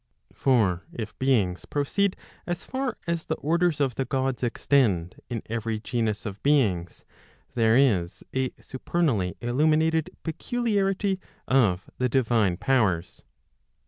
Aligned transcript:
For 0.33 0.83
if 0.91 1.15
beings 1.19 1.65
proceed 1.65 2.15
as 2.47 2.63
far 2.63 2.97
as 3.05 3.25
the 3.25 3.35
orders 3.35 3.79
of 3.79 3.93
the 3.93 4.05
Gods 4.05 4.41
extend, 4.41 5.19
in 5.29 5.43
every 5.45 5.79
genus 5.79 6.25
of 6.25 6.41
beings, 6.41 7.05
there 7.53 7.77
is 7.77 8.23
a 8.35 8.49
supernally 8.59 9.35
illuminated 9.41 10.09
peculiarity 10.23 11.19
of 11.47 11.87
the 11.99 12.09
divine 12.09 12.57
powers. 12.57 13.21